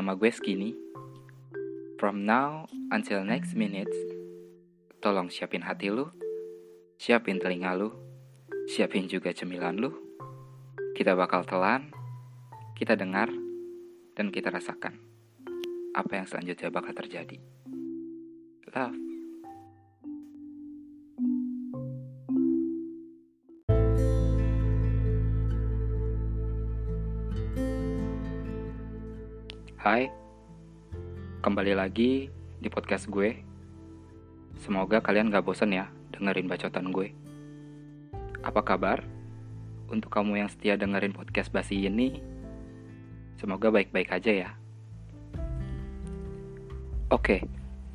[0.00, 0.72] Nama gue Skinny.
[2.00, 3.92] From now until next minutes,
[4.96, 6.08] tolong siapin hati lu,
[6.96, 7.92] siapin telinga lu,
[8.64, 9.92] siapin juga cemilan lu.
[10.96, 11.92] Kita bakal telan,
[12.80, 13.28] kita dengar,
[14.16, 14.96] dan kita rasakan
[15.92, 17.36] apa yang selanjutnya bakal terjadi.
[18.72, 19.09] Love.
[29.80, 30.12] Hai,
[31.40, 32.28] kembali lagi
[32.60, 33.32] di podcast gue.
[34.60, 37.16] Semoga kalian gak bosen ya dengerin bacotan gue.
[38.44, 39.00] Apa kabar?
[39.88, 42.20] Untuk kamu yang setia dengerin podcast basi ini,
[43.40, 44.50] semoga baik-baik aja ya.
[47.08, 47.48] Oke,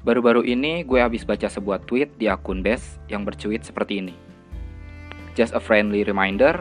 [0.00, 4.16] baru-baru ini gue habis baca sebuah tweet di akun Bes yang bercuit seperti ini.
[5.36, 6.56] Just a friendly reminder,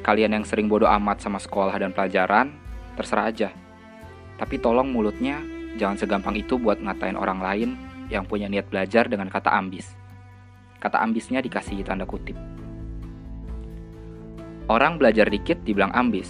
[0.00, 2.56] kalian yang sering bodoh amat sama sekolah dan pelajaran,
[2.96, 3.67] terserah aja
[4.38, 5.42] tapi tolong mulutnya
[5.76, 7.70] jangan segampang itu buat ngatain orang lain
[8.08, 9.92] yang punya niat belajar dengan kata ambis.
[10.78, 12.38] Kata ambisnya dikasih tanda kutip.
[14.70, 16.28] Orang belajar dikit dibilang ambis.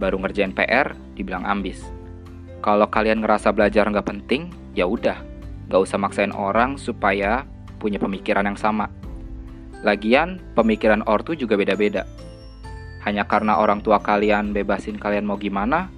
[0.00, 1.80] Baru ngerjain PR dibilang ambis.
[2.60, 5.20] Kalau kalian ngerasa belajar nggak penting, ya udah,
[5.68, 7.44] nggak usah maksain orang supaya
[7.80, 8.88] punya pemikiran yang sama.
[9.80, 12.04] Lagian, pemikiran ortu juga beda-beda.
[13.04, 15.88] Hanya karena orang tua kalian bebasin kalian mau gimana,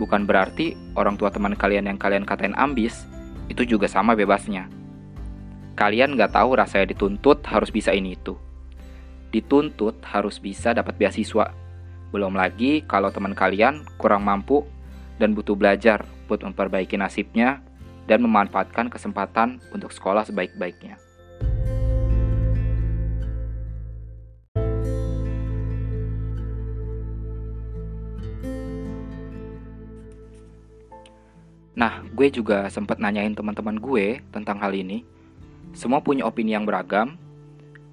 [0.00, 3.04] bukan berarti orang tua teman kalian yang kalian katain ambis
[3.52, 4.64] itu juga sama bebasnya.
[5.76, 8.40] Kalian nggak tahu rasanya dituntut harus bisa ini itu.
[9.28, 11.52] Dituntut harus bisa dapat beasiswa.
[12.08, 14.64] Belum lagi kalau teman kalian kurang mampu
[15.20, 17.60] dan butuh belajar buat memperbaiki nasibnya
[18.08, 21.09] dan memanfaatkan kesempatan untuk sekolah sebaik-baiknya.
[31.80, 35.00] Nah, gue juga sempat nanyain teman-teman gue tentang hal ini.
[35.72, 37.16] Semua punya opini yang beragam.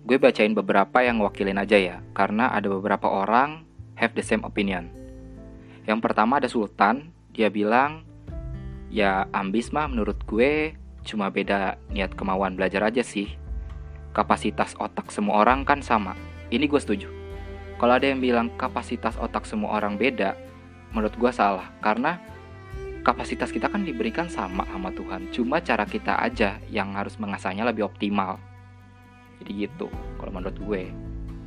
[0.03, 3.63] Gue bacain beberapa yang wakilin aja ya, karena ada beberapa orang
[3.95, 4.91] have the same opinion.
[5.87, 8.03] Yang pertama ada Sultan, dia bilang,
[8.91, 10.75] ya ambis mah menurut gue
[11.07, 13.39] cuma beda niat kemauan belajar aja sih.
[14.11, 16.11] Kapasitas otak semua orang kan sama.
[16.51, 17.07] Ini gue setuju.
[17.79, 20.35] Kalau ada yang bilang kapasitas otak semua orang beda,
[20.91, 21.71] menurut gue salah.
[21.79, 22.19] Karena
[23.01, 25.29] kapasitas kita kan diberikan sama sama Tuhan.
[25.33, 28.37] Cuma cara kita aja yang harus mengasahnya lebih optimal.
[29.41, 29.87] Jadi gitu
[30.17, 30.83] kalau menurut gue.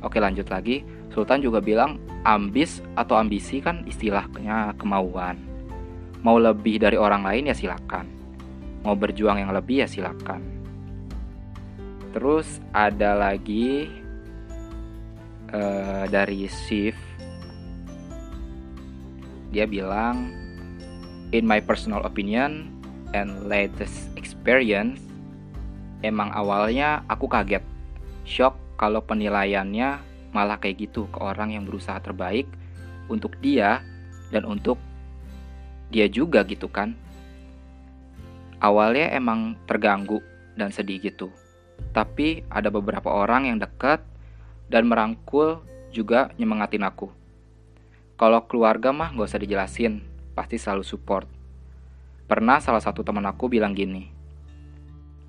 [0.01, 0.81] Oke lanjut lagi.
[1.13, 5.37] Sultan juga bilang ambis atau ambisi kan istilahnya kemauan.
[6.25, 8.09] Mau lebih dari orang lain ya silakan.
[8.81, 10.41] Mau berjuang yang lebih ya silakan.
[12.11, 13.87] Terus ada lagi
[15.53, 16.99] uh, dari Shift.
[19.51, 20.40] Dia bilang
[21.31, 22.67] in my personal opinion
[23.15, 24.99] and latest experience,
[26.03, 27.63] emang awalnya aku kaget,
[28.27, 29.99] shock kalau penilaiannya
[30.31, 32.47] malah kayak gitu ke orang yang berusaha terbaik
[33.11, 33.83] untuk dia
[34.31, 34.79] dan untuk
[35.91, 36.95] dia juga gitu kan.
[38.61, 40.23] Awalnya emang terganggu
[40.55, 41.27] dan sedih gitu.
[41.91, 43.99] Tapi ada beberapa orang yang dekat
[44.71, 45.59] dan merangkul
[45.91, 47.11] juga nyemangatin aku.
[48.15, 51.27] Kalau keluarga mah gak usah dijelasin, pasti selalu support.
[52.27, 54.07] Pernah salah satu teman aku bilang gini,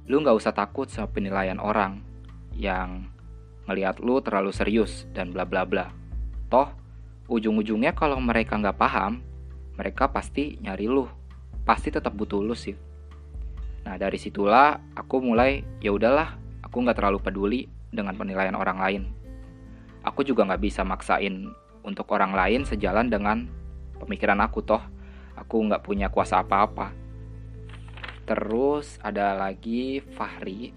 [0.06, 2.02] lu gak usah takut sama penilaian orang
[2.54, 3.10] yang
[3.66, 5.90] ngelihat lu terlalu serius dan bla bla bla.
[6.50, 6.68] Toh,
[7.30, 9.22] ujung-ujungnya kalau mereka nggak paham,
[9.78, 11.06] mereka pasti nyari lu,
[11.64, 12.74] pasti tetap butuh lu sih.
[13.82, 19.02] Nah dari situlah aku mulai ya udahlah, aku nggak terlalu peduli dengan penilaian orang lain.
[20.02, 21.50] Aku juga nggak bisa maksain
[21.86, 23.46] untuk orang lain sejalan dengan
[24.02, 24.82] pemikiran aku toh
[25.36, 26.94] aku nggak punya kuasa apa-apa.
[28.22, 30.70] Terus ada lagi Fahri.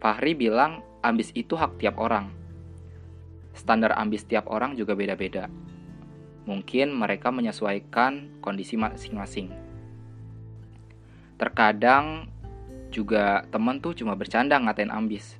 [0.00, 2.32] Fahri bilang ambis itu hak tiap orang.
[3.52, 5.52] Standar ambis tiap orang juga beda-beda.
[6.48, 9.52] Mungkin mereka menyesuaikan kondisi masing-masing.
[11.36, 12.32] Terkadang
[12.88, 15.36] juga temen tuh cuma bercanda ngatain ambis.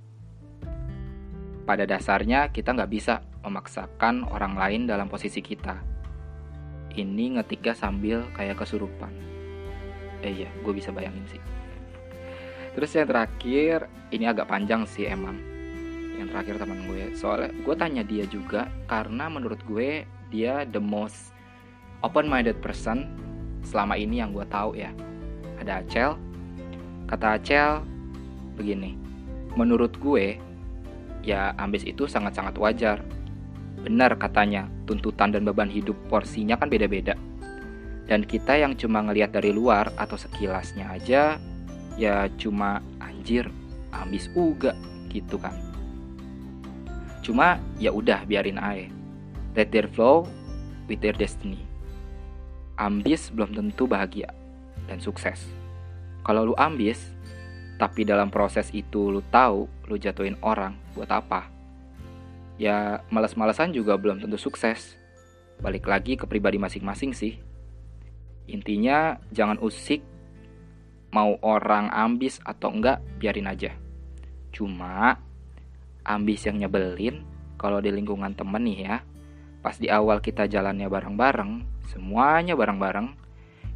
[1.64, 5.89] Pada dasarnya kita nggak bisa memaksakan orang lain dalam posisi kita
[6.96, 9.12] ini ngetiknya sambil kayak kesurupan.
[10.20, 11.42] Eh iya gue bisa bayangin sih.
[12.74, 15.38] Terus yang terakhir ini agak panjang sih emang
[16.18, 17.14] yang terakhir teman gue.
[17.16, 21.34] Soalnya gue tanya dia juga karena menurut gue dia the most
[22.06, 23.10] open minded person
[23.66, 24.90] selama ini yang gue tahu ya.
[25.60, 26.10] Ada Acel
[27.10, 27.82] kata Acel
[28.54, 28.94] begini
[29.58, 30.38] menurut gue
[31.24, 32.98] ya ambis itu sangat-sangat wajar.
[33.80, 37.14] Benar katanya, tuntutan dan beban hidup porsinya kan beda-beda.
[38.10, 41.38] Dan kita yang cuma ngelihat dari luar atau sekilasnya aja
[41.94, 43.46] ya cuma anjir,
[43.94, 44.74] ambis uga
[45.14, 45.54] gitu kan.
[47.22, 48.90] Cuma ya udah biarin aja.
[49.54, 50.26] Let their flow
[50.90, 51.62] with their destiny.
[52.74, 54.34] Ambis belum tentu bahagia
[54.90, 55.46] dan sukses.
[56.26, 57.14] Kalau lu ambis,
[57.78, 61.59] tapi dalam proses itu lu tahu lu jatuhin orang buat apa?
[62.60, 65.00] Ya males-malesan juga belum tentu sukses.
[65.64, 67.40] Balik lagi ke pribadi masing-masing sih.
[68.52, 70.04] Intinya jangan usik
[71.08, 73.72] mau orang ambis atau enggak biarin aja.
[74.52, 75.16] Cuma
[76.04, 77.24] ambis yang nyebelin
[77.56, 78.96] kalau di lingkungan temen nih ya.
[79.64, 83.12] Pas di awal kita jalannya bareng-bareng, semuanya bareng-bareng.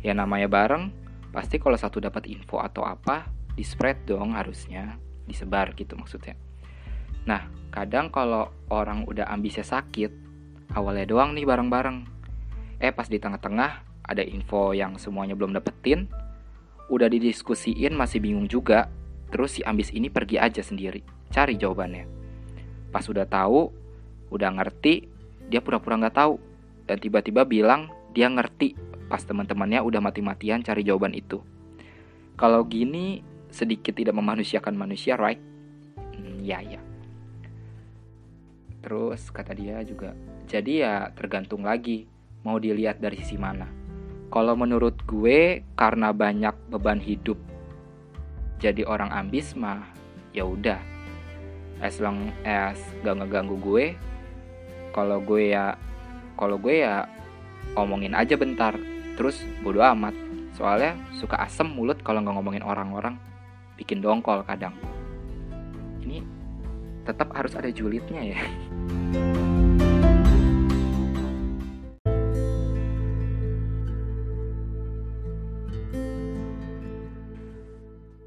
[0.05, 0.93] Ya namanya bareng,
[1.33, 6.37] pasti kalau satu dapat info atau apa, di spread dong harusnya, disebar gitu maksudnya.
[7.25, 10.13] Nah, kadang kalau orang udah ambisnya sakit,
[10.77, 12.05] awalnya doang nih bareng-bareng.
[12.81, 13.71] Eh pas di tengah-tengah
[14.05, 16.09] ada info yang semuanya belum dapetin,
[16.93, 18.93] udah didiskusiin masih bingung juga,
[19.33, 21.01] terus si ambis ini pergi aja sendiri,
[21.33, 22.05] cari jawabannya.
[22.93, 23.73] Pas udah tahu,
[24.29, 25.09] udah ngerti,
[25.49, 26.37] dia pura-pura nggak tahu
[26.85, 28.77] dan tiba-tiba bilang dia ngerti
[29.09, 31.41] pas teman-temannya udah mati-matian cari jawaban itu.
[32.37, 35.39] Kalau gini sedikit tidak memanusiakan manusia, right?
[36.17, 36.81] Hmm, ya ya.
[38.85, 40.13] Terus kata dia juga,
[40.45, 42.05] jadi ya tergantung lagi
[42.45, 43.65] mau dilihat dari sisi mana.
[44.29, 47.41] Kalau menurut gue karena banyak beban hidup
[48.65, 49.85] jadi orang ambis mah
[50.33, 50.81] ya udah.
[51.85, 53.85] As long as gak ngeganggu gue
[54.97, 55.77] kalau gue ya
[56.41, 57.05] kalau gue ya
[57.77, 58.73] omongin aja bentar.
[59.21, 60.17] Terus bodo amat.
[60.57, 63.21] Soalnya suka asem mulut kalau nggak ngomongin orang-orang.
[63.77, 64.73] Bikin dongkol kadang.
[66.01, 66.25] Ini
[67.05, 68.41] tetap harus ada julidnya ya.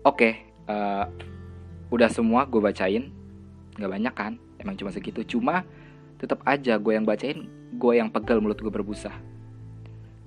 [0.08, 0.40] Oke,
[0.72, 1.04] uh,
[1.92, 3.12] udah semua gue bacain,
[3.76, 4.34] nggak banyak kan?
[4.56, 5.20] Emang cuma segitu.
[5.28, 5.68] Cuma
[6.18, 7.46] tetap aja gue yang bacain
[7.76, 9.12] gue yang pegel mulut gue berbusa.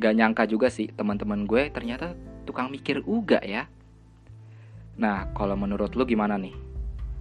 [0.01, 2.13] Gak nyangka juga sih teman-teman gue ternyata
[2.45, 3.67] tukang mikir uga ya.
[5.01, 6.70] Nah kalau menurut lu gimana nih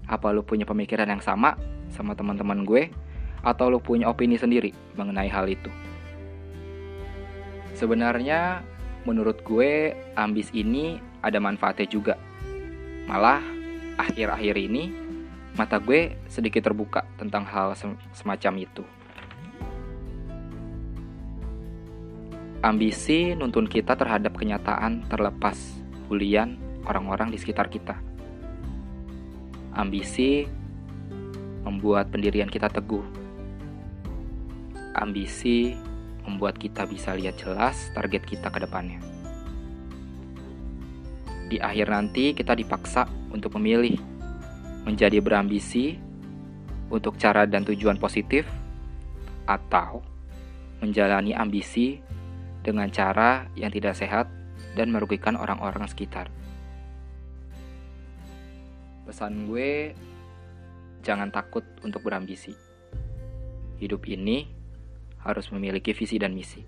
[0.09, 1.53] apa lu punya pemikiran yang sama
[1.93, 2.89] sama teman-teman gue
[3.45, 5.69] atau lu punya opini sendiri mengenai hal itu
[7.77, 8.65] sebenarnya
[9.05, 12.17] menurut gue ambis ini ada manfaatnya juga
[13.07, 13.39] malah
[14.01, 15.09] akhir-akhir ini
[15.59, 17.75] mata gue sedikit terbuka tentang hal
[18.15, 18.83] semacam itu.
[22.59, 25.55] Ambisi nuntun kita terhadap kenyataan terlepas
[26.11, 27.95] bulian orang-orang di sekitar kita.
[29.79, 30.43] Ambisi
[31.63, 32.99] membuat pendirian kita teguh.
[34.99, 35.71] Ambisi
[36.27, 38.99] membuat kita bisa lihat jelas target kita ke depannya.
[41.47, 43.95] Di akhir nanti kita dipaksa untuk memilih
[44.83, 45.95] menjadi berambisi
[46.91, 48.43] untuk cara dan tujuan positif,
[49.49, 50.05] atau
[50.83, 51.97] menjalani ambisi
[52.61, 54.29] dengan cara yang tidak sehat
[54.77, 56.29] dan merugikan orang-orang sekitar.
[59.09, 59.97] Pesan gue,
[61.01, 62.53] jangan takut untuk berambisi.
[63.81, 64.45] Hidup ini
[65.25, 66.61] harus memiliki visi dan misi.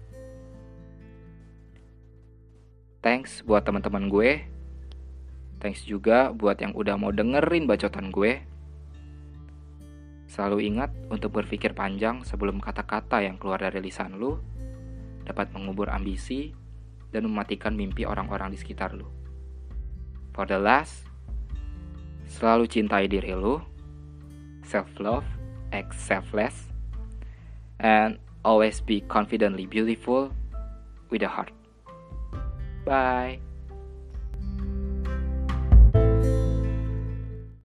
[3.06, 4.32] Thanks buat teman-teman gue
[5.62, 8.42] Thanks juga buat yang udah mau dengerin bacotan gue.
[10.26, 14.42] Selalu ingat untuk berpikir panjang sebelum kata-kata yang keluar dari lisan lu
[15.22, 16.50] dapat mengubur ambisi
[17.14, 19.06] dan mematikan mimpi orang-orang di sekitar lu.
[20.34, 21.11] For the last,
[22.32, 23.60] selalu cintai diri lu,
[24.64, 25.28] self-love,
[25.76, 26.72] act selfless,
[27.84, 28.16] and
[28.48, 30.32] always be confidently beautiful
[31.12, 31.52] with a heart.
[32.88, 33.51] Bye.